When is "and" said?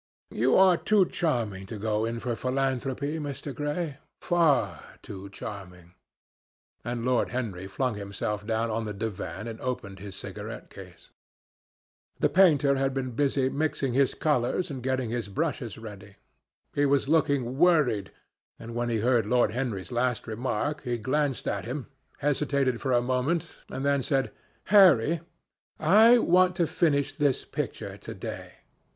6.83-7.05, 9.47-9.61, 14.71-14.81, 18.57-18.73, 23.69-23.85